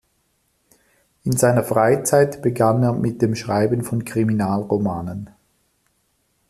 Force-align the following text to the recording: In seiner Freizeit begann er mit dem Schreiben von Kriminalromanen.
In 1.25 1.37
seiner 1.37 1.63
Freizeit 1.63 2.41
begann 2.41 2.81
er 2.81 2.91
mit 2.93 3.21
dem 3.21 3.35
Schreiben 3.35 3.83
von 3.83 4.03
Kriminalromanen. 4.03 5.29